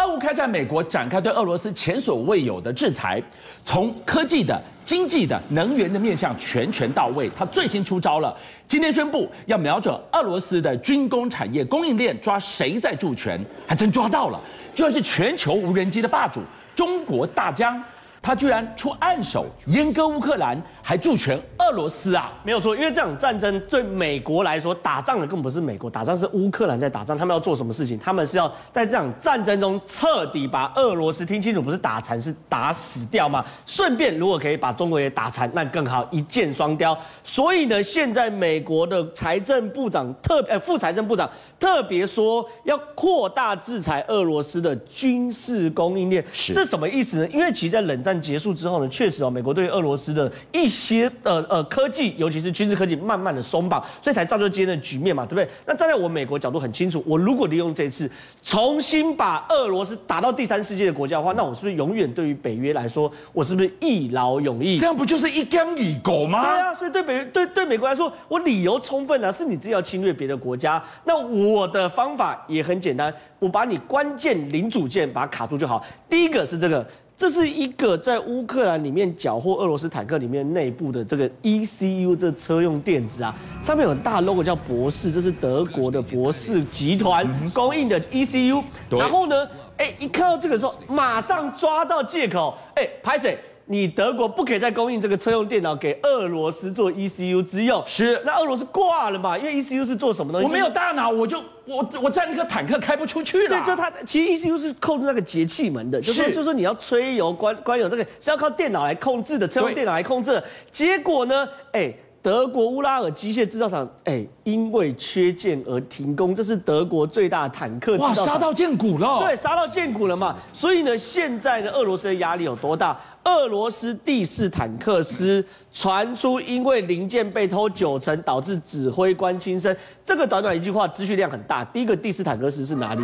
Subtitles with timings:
[0.00, 3.22] 俄乌开战，美国展开对俄罗斯前所未有的制裁，
[3.62, 7.30] 从科技的、经济的、能源的面向全权到位。
[7.36, 8.34] 他最新出招了，
[8.66, 14.40] 今天宣布要瞄准俄罗斯的军工产业供应链，抓谁在助权，还真抓到了，
[14.74, 16.40] 居然是全球无人机的霸主
[16.74, 17.82] 中国大疆。
[18.22, 20.58] 他居然出暗手阉割乌克兰，
[20.90, 22.32] 还助权俄罗斯啊？
[22.42, 27.16] 没有错，因为这场战争对美国来说，打仗的根本不是美国，打仗是乌克兰在打仗。
[27.16, 27.96] 他们要做什么事情？
[28.00, 33.44] 他们是要在这场战争中彻底把俄罗斯听清楚，不是打残，是打死掉吗？
[33.64, 36.98] 顺便如果可以把中国也打残，那更好，一箭双雕。
[37.22, 47.28] 所以呢，现在美国的财政部长特呃副财政部长特别说要扩大制裁俄罗斯的军事供应链，是这什么意思呢？
[47.28, 48.10] 因为其实在冷战。
[48.20, 55.48] 结束之后呢，确实哦，美国对俄罗斯的一些呃呃科技，尤其是军事科技，慢慢的松绑，所以才造就今天的局面嘛，对不对？
[55.66, 58.10] 那站在我美国角度很清楚，我如果利用这次
[58.42, 64.78] 重新把俄罗斯打到第三世界的国家的话，那我是不是永远对于北约来说，我是不是一劳永逸？
[64.78, 66.42] 这样不就是一干二狗吗？
[66.42, 75.84] 对啊，所以对北约对对美国来说，我理由充分啊，是你自己要侵略别的国家，那我的方法也很简单，我把你关键零组件把它卡住就好。
[76.08, 76.86] 第一个是这个。
[77.20, 88.64] 这是一个在乌克兰里面缴获俄罗斯坦克里面内部的这个 ECU 这车用电子啊，上面有很大 logo 叫博世，这是德国的博世集团供应的 ECU。
[88.88, 93.38] 然后呢，哎，一看到这个时候，马上抓到借口，哎，拍谁？
[93.70, 98.20] 你德国不可以再供应这个车用电脑给俄罗斯做 ECU 之用，是？
[98.26, 99.38] 那俄罗斯挂了嘛？
[99.38, 100.44] 因为 ECU 是做什么东西？
[100.44, 103.48] 我没有大脑，我就我我站那个坦克开不出去了。
[103.48, 110.44] 对，就它其实 ECU 是控制那个节气门的，就是就是说你要吹油关关油这个是要靠电脑来控制的，车用电脑来控制的。
[110.72, 111.94] 结果呢，哎。
[112.22, 117.96] 德国乌拉尔机械制造厂，哎，因为缺件而停工，这是德国最大的坦克。
[117.96, 119.20] 哇，杀到见骨了。
[119.20, 120.36] 对，杀到见骨了嘛。
[120.52, 122.98] 所以呢，现在呢，俄罗斯的压力有多大？
[123.24, 129.74] 俄罗斯第四坦克师传出因为零件被偷九成，导致指挥官轻生。
[130.04, 131.64] 这个短短一句话，资讯量很大。
[131.64, 133.02] 第一个第四坦克师是哪里？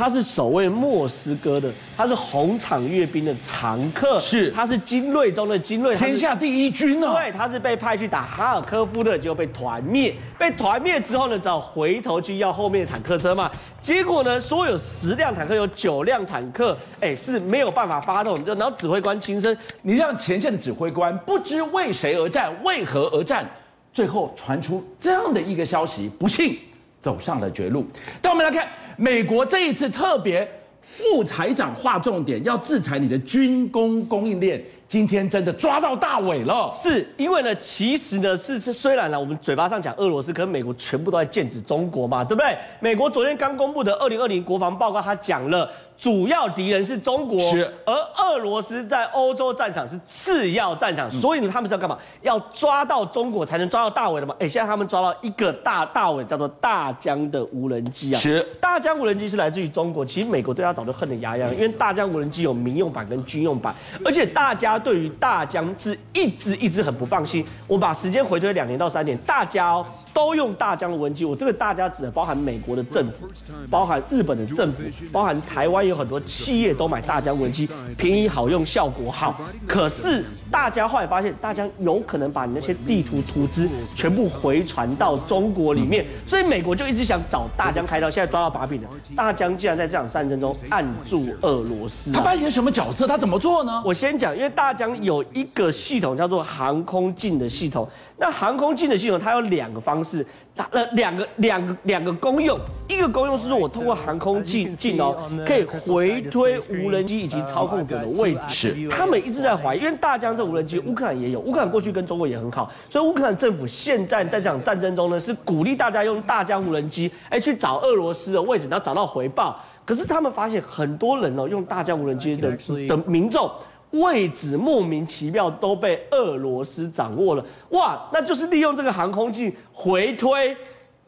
[0.00, 7.12] 他是守卫莫斯科的，他是红场阅兵的常客，是，他是精锐中的精锐，天下第一军哦。
[7.12, 10.14] 对，他是被派去打哈尔科夫的，就被团灭。
[10.38, 13.50] 被团灭之后呢，只好回头去要后面的坦克车嘛。
[13.82, 19.54] 结果呢，说有十辆坦克，有九辆坦克，哎，是没有办法发动，就然后指挥官轻生。
[19.82, 23.46] 你让前线的指挥官不知为谁而战，为何而战？
[23.92, 26.56] 最后传出这样的一个消息，不幸
[27.00, 27.86] 走上了绝路。
[28.20, 28.68] 但我们来看。
[28.96, 30.46] 美国这一次特别
[30.82, 34.62] 副财长划重点，要制裁你的军工供应链。
[34.86, 42.54] 今天真的抓到大尾了，是因为呢，其实呢是是虽然呢我们嘴巴上讲俄罗斯，可是美国全部都在剑指中国嘛，对不对？
[42.78, 45.70] 美国昨天刚公布的二零二零国防报告，他讲了。
[46.00, 51.98] 主要敌人是中国，是而俄罗斯在欧洲战场是次要战场，嗯、所以呢，他们是要干嘛？
[52.22, 54.34] 要抓到中国才能抓到大伟的嘛？
[54.38, 58.18] 哎，现在他们抓到一个大大伟，叫做大疆的无人机啊。
[58.18, 67.44] 是大疆无人机是来自于中国，其实美国对他早就恨得牙痒，因为大疆无人机有民用版跟军用版，而且大家对于大疆是一直一直很不放心。
[67.66, 69.84] 我把时间回推两年到三年，大家哦。
[70.12, 73.28] 都用大疆无人机，我这个大家指的包含美国的政府，
[73.70, 74.82] 包含日本的政府，
[75.12, 79.38] 包含台湾有很多企业都买大疆无人机，便宜好用，效果好。
[79.66, 88.88] 可是大家后来发现，大疆有可能把你那些地图图资全部回传到中国里面，所以美国就一直想找大疆开刀，现在抓到把柄了。
[89.14, 93.06] 大疆竟然在这场战争中按住俄罗斯啊，他扮演什么角色？
[93.06, 93.82] 他怎么做呢？
[93.84, 97.88] 我先讲，因为大疆有一个系统叫做航空镜的系统。
[98.16, 100.24] 那航空镜的系统，它有两个方式，
[100.54, 102.58] 它呃两个两个两个功用。
[102.86, 108.40] 一个功用是说，我通过航空镜镜哦，可以回推无人机以及操控者的位置。
[108.48, 119.60] 是，他们一直在怀疑，因为大疆这无人机，乌克兰也有，乌克兰过去跟中国也很好，所以乌克兰政府现在在这场战争中呢，是鼓励大家用大疆无人机，哎，去找俄罗斯的位置，然后找到回报。
[119.84, 122.56] 可是他们发现很多人哦，用大疆无人机的
[122.86, 123.50] 的民众。
[123.92, 130.56] 位置莫名其妙都被俄罗斯掌握了，哇，那就是利用这个航空器回推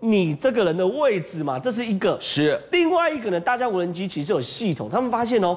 [0.05, 2.19] 你这个人的位置嘛，这是一个。
[2.21, 2.61] 是。
[2.73, 5.57] 另外一个呢，大疆无人机其实有系统，他们发现哦，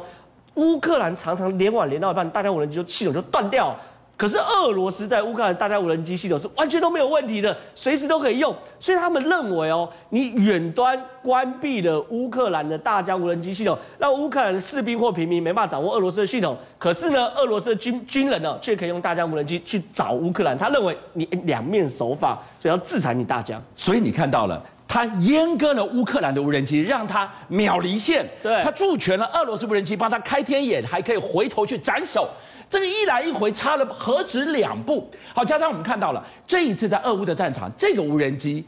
[0.53, 3.81] 乌克兰常常联网连到一半，大家无人机就系统就断掉了。
[4.17, 16.57] 可是俄罗斯在乌克兰大疆无人机系统是完全都没有问题的，随时都可以用，所以他们认为哦，你远端关闭了乌克兰的大疆无人机系统，让乌克兰的士兵或平民没办法掌握俄罗斯的系统。
[16.77, 20.57] 可是呢，俄罗斯的军军人呢，却可以用大疆无人机去找乌克兰。
[20.57, 23.61] 他认为你两面手法，所以要制裁你大疆。
[23.75, 24.61] 所以你看到了。
[24.87, 28.25] 他阉割了乌克兰的无人机，让他秒离线。
[28.41, 32.29] 对，他助权了俄罗斯无人机，帮他开天眼，还可以回头去斩首。
[32.69, 35.09] 这个一来一回差了何止两步？
[35.33, 38.63] 好，加上我们看到了这一次在俄乌的战场，这个无人机。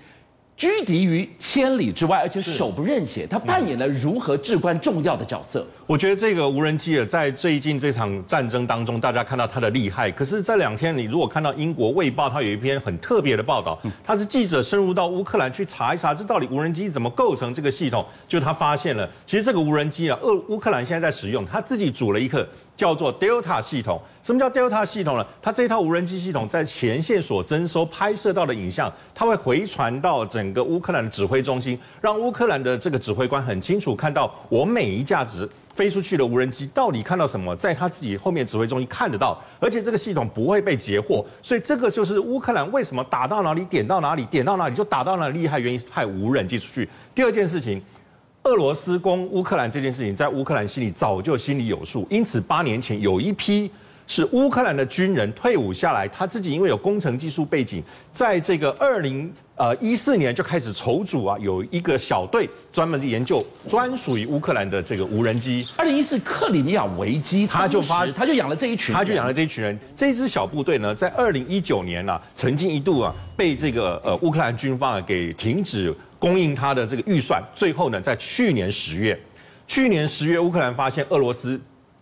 [0.56, 5.64] 居敌于千里之外，而且手不认血，他扮演了如何至关重要的角色？
[5.86, 10.10] 我觉得这个无人机啊，在最近这场战争当中，大家看到它的厉害。
[10.10, 18.04] 可是这两天，你如果看到英国《卫报》，它有一篇很特别的报道，它是记者深入到乌克兰去查一查，这到底无人机怎么构成这个系统？
[18.28, 22.50] 就他发现了，其实这个无人机啊，俄乌克兰现在在使用，他自己组了一个。
[22.77, 25.25] 叫做 Delta 系统，什么叫 Delta 系统呢？
[25.41, 46.88] 它这套无人机系统在前线所征收拍摄到的影像，它会回传到整个乌克兰的指挥中心，让乌克兰的这个指挥官很清楚看到我每一架直飞出去的无人机到底看到什么，在他自己后面指挥中心看得到，而且这个系统不会被截获，所以这个就是乌克兰为什么打到哪里点到哪里，点到哪里就打到哪里厉害原因是派无人机出去。
[47.15, 47.81] 第二件事情。
[48.48, 53.70] 俄罗斯攻乌克兰这件事情，在乌克兰心里早就心里有数，因此八年前有一批
[54.08, 65.68] 是乌克兰的军人退伍下来，他自己因为有工程技术背景，在这个二零呃一四年就开始筹组啊，有一个小队专门研究专属于乌克兰的这个无人机。
[65.76, 69.78] 二零一四克里米亚危机，他就发他就养了这一群，他就养了这一群人。
[69.94, 75.94] 这一支小部队呢，在二零一九年啊，曾经一度啊被这个呃乌克兰军方啊给停止。
[76.19, 79.19] 供应他的这个预算，最后呢，在去年十月，
[79.68, 81.60] 去年十月，乌克兰发现俄罗斯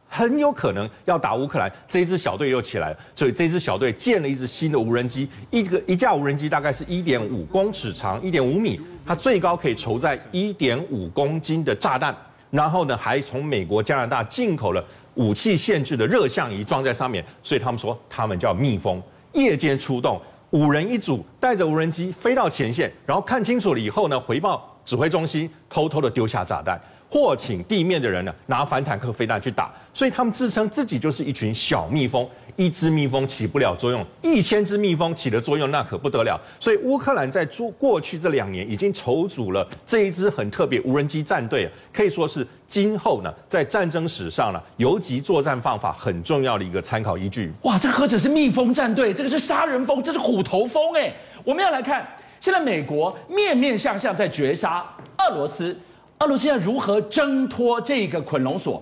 [0.07, 12.15] 很有可能要打乌克兰，这一支小队又起来了，所以这支小队建了一支新的无人机，一个一架无人机大概是一点五公尺长，一点五米，它最高可以筹在一点五公斤的炸弹，
[12.51, 14.81] 然后呢，还从美国、加拿大进口了
[15.15, 19.01] 武器限制的热像仪装在上面，所以他们说他们叫蜜蜂，
[19.33, 20.21] 夜间出动。
[20.51, 29.73] 五人一组，带着无人机飞到前线，然后看清楚了以后呢，回报指挥中心，偷偷的丢下炸弹，或请地面的人呢拿反坦克飞弹去打。
[29.93, 32.27] 所以他们自称自己就是一群小蜜蜂。
[32.57, 36.39] 一只蜜蜂起不了作用，一千只蜜蜂起的作用那可不得了。
[36.59, 37.45] 所以乌克兰在
[37.77, 47.51] 过去这两年已经筹组了这一支很特别无人机战队，可以说是今后呢在战争史上呢游击作战方法很重要的一个参考依据。
[47.63, 51.13] 哇，这何止是蜜蜂战队，这个是杀人蜂，这是虎头蜂哎！
[51.43, 52.07] 我们要来看，
[52.39, 54.85] 现在美国面面相向在绝杀
[55.17, 55.77] 俄罗斯，
[56.19, 58.81] 俄罗斯要如何挣脱这个捆龙锁？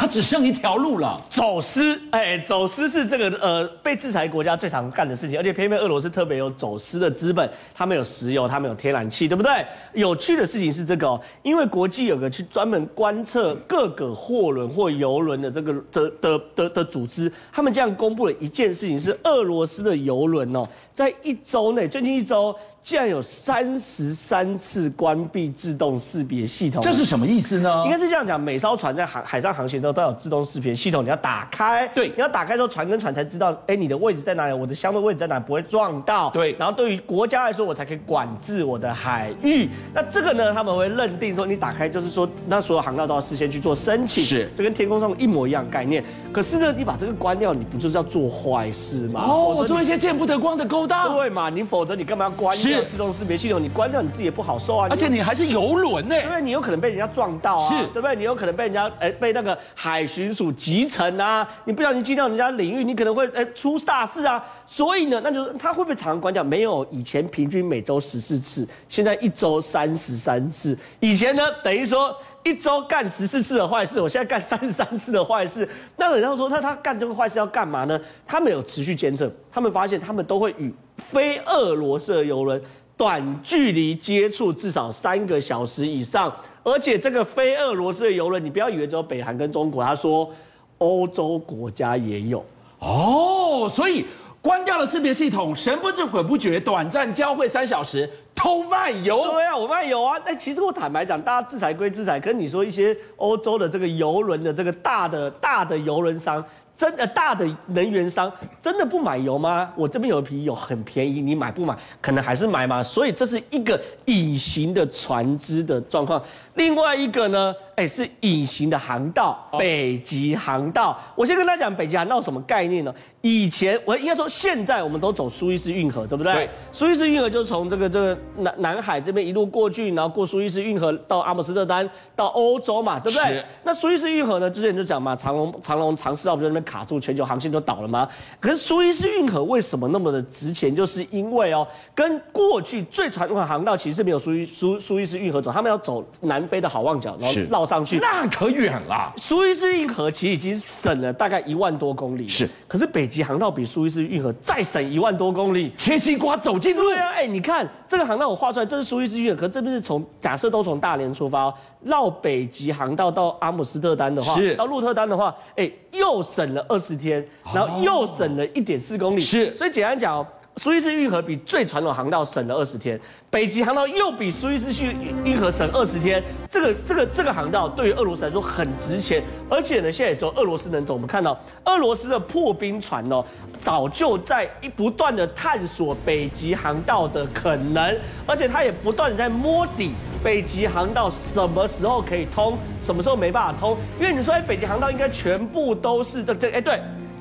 [0.00, 2.00] 他只剩一条路了，走私。
[2.10, 9.52] 哎，走私是这个呃被制裁国家最常干的事情，而且偏偏俄罗斯特别有走私的资本，他们有石油，他们有天然气，对不对？
[9.92, 22.56] 有趣的事情是这个哦，因为国际有个去专门观测各个货轮或油轮的这个的的的的，组织，他们这样公布了一件事情，是俄罗斯的油轮哦，在一周内，最近一周。
[22.82, 27.82] 竟然有三十三次关闭自动识别系统，这是什么意思呢？
[27.84, 36.56] 应该是这样讲，每艘船在海海上航行的时候都有自动识别系统，你要打开，对，你要打开之后，船跟船才知道，哎，你的位置在哪里，我的相对位置在哪里，不会撞到，对。
[36.58, 39.68] 然后对于国家来说，我才可以管制我的海域。
[39.92, 46.02] 那这个呢，他们会认定说，你打开就是说，那所有航道都要事先去做申请，是，这跟天空上一模一样概念。
[46.32, 49.22] 可是呢，你把这个关掉，你不就是要做坏事吗？
[49.22, 51.50] 哦，我做一些见不得光的勾当，对嘛？
[51.50, 53.62] 你否则你干嘛要关掉自动识别系统？
[53.62, 58.16] 你关掉你自己也不好受啊，而且你还是游轮呢，因为你有可能被人家撞到啊，是，对不对？
[58.16, 64.42] 你有可能被人家哎、欸、被那个海巡署集成啊，你不小心进到人家领域，你可能会哎、欸、出大事啊。
[64.66, 66.44] 所以呢，那就是他会不会常常关掉？
[66.44, 70.78] 没有，以前平均每周十四次，现在一周三十三次。
[71.00, 75.68] 以前呢，等于说一周干十四次的坏事，我现在干三十三次的坏事。
[75.96, 78.00] 那人家说他他干这个坏事要干嘛呢？
[78.24, 82.62] 他们有持续监测，他们发现他们都会与非俄罗斯的油轮。
[82.96, 86.30] 短距离接触至少三个小时以上，
[86.62, 90.30] 而且这个非俄罗斯的游轮，你不要以为只有北韩跟中国，他说
[90.76, 92.44] 欧洲国家也有
[92.78, 94.04] 哦，所以
[94.42, 99.30] 关掉了识别系统，神不知鬼不觉，短暂交汇三小时，偷卖油。
[99.30, 100.18] 对啊，我卖油啊。
[100.26, 106.44] 那其实我坦白讲，大家制裁归制裁，跟你说一些欧洲的这个游轮的这个大的大的游轮商。
[106.80, 108.32] 真的大的能源商
[108.62, 109.70] 真的不买油吗？
[109.76, 111.76] 我这边有一批油很便宜，你买不买？
[112.00, 112.82] 可能还是买嘛。
[112.82, 116.22] 所以这是一个隐形的船只的状况。
[116.54, 120.98] 另外一个呢，哎，是隐形的航道，北极航道。
[121.14, 122.94] 我先跟大家讲北极航道什么概念呢？
[123.22, 126.30] 以前我应该说，现在我们都走苏伊士运河，对不对？
[126.34, 126.50] 对。
[126.72, 133.42] 苏伊士运河就是从这个这个南南海这边一路过去，然后过苏伊士运河到阿姆斯特丹，到欧洲嘛，对不对？
[133.64, 134.50] 那苏伊士运河呢？
[134.50, 138.06] 之前就讲嘛，长龙长龙长四号不就那边卡住，全球航线都倒了吗？
[138.38, 140.74] 可是苏伊士运河为什么那么的值钱？
[140.74, 149.12] 就是因为哦，跟过去最传统的航道其实没有苏伊苏苏伊士运河走，他们要走南非的好望角，然后绕上去，那可远了。
[149.16, 152.48] 苏伊士运河其实已经省了大概一万多公里，是。
[152.66, 156.82] 可是北极航道比苏伊士运河再省一万多公里，切西瓜走近路。
[156.82, 167.24] 对啊，哎，你看这个航道我画出来，这是苏伊士运河，可是这边是从假设都从大连出发，绕北极航道到阿姆斯特丹的话，是到鹿特丹的话，哎，又省了二十天，
[167.54, 169.20] 然后又省了一点四公里。
[169.20, 170.26] 是，所以简单讲。
[170.62, 173.00] 苏伊士运河比最传统航道省了二十天，
[173.30, 176.22] 北极航道又比苏伊士运运河省二十天。
[176.50, 180.92] 这个这个这个航道对于俄罗斯来说很值钱，而且呢，现在也只有俄罗斯能走。
[180.92, 183.24] 我们看到俄罗斯的破冰船哦，
[183.58, 193.78] 早就在一不断的探索北极航道的可能，而且它也不断的在摸底，北极航道什么时候可以通，什么时候没办法通。
[193.98, 196.78] 因为你说，哎，北极航道应该全部都是这这，哎，对。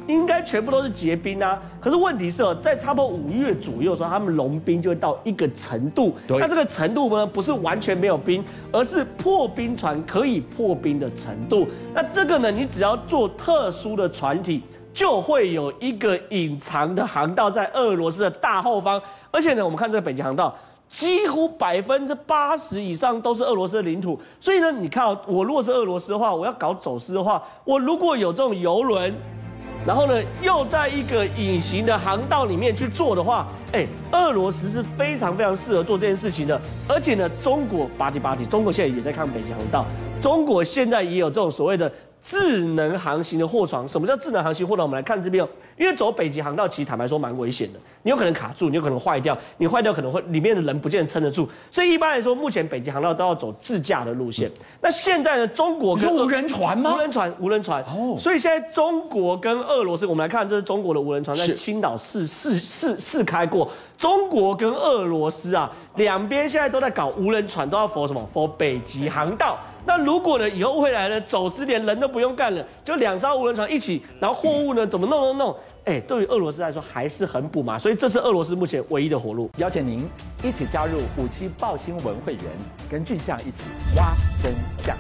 [0.10, 6.16] 应该全部都是结冰啊，可是问题是哦，在差不多五月左右的时候，他们融冰就会到一个程度。
[6.28, 6.40] 对。
[6.40, 11.68] 那这个程度呢，不是完全没有冰，而是破冰船可以破冰的程度。
[11.94, 19.00] 那这个呢，你只要做特殊的船体，就会有一个隐藏的航道在俄罗斯的大后方。
[19.30, 20.56] 而且呢，我们看这个北极航道，
[20.88, 24.20] 几乎百分之八十以上都是俄罗斯的领土。
[24.40, 29.14] 所以呢，你看哦，我如果是俄罗斯的话，我要搞走私的话，我如果有这种游轮。
[29.86, 36.60] 然后呢，又在一个隐形的航道里面去做的话，哎，俄罗斯是非常非常适合做这件事情的。
[36.88, 39.86] 而且呢，中国吧唧吧唧，中国现在也在看北极航道，
[40.20, 41.92] 中国现在也有这种所谓的。
[42.22, 44.86] 智能航行的货船，什么叫智能航行货船？
[44.86, 45.48] 我们来看这边哦，
[45.78, 54.50] 因为走北极航道，其实坦白说蛮危险的，你有可能卡住，你有可能坏掉，你坏掉可能会里面的人不见得撑得住，所以一般来说，目前北极航道都要走自驾的路线。
[54.50, 56.96] 嗯、那现在呢，中国跟无人船吗？
[56.96, 57.82] 无人船，无人船。
[57.84, 63.70] 哦，所以现在中国跟俄罗斯，我们来看，这是中国的无人船在青岛试试试试开过。
[63.98, 69.58] 中国跟俄罗斯啊，两边现在都在搞无人船，都要 for 什么？for 北极航道。
[69.86, 75.56] 那如果呢，以后未来呢，走私连人都不用干了，就两艘无人船一起，然后货物呢怎么弄弄弄？
[75.86, 79.50] 哎，对于俄罗斯来说还是很补嘛，所以这是俄罗斯目前唯一的活路。
[79.58, 80.08] 邀请您
[80.44, 82.44] 一起加入五七报新闻会员，
[82.90, 83.64] 跟俊相一起
[83.96, 84.96] 挖真相。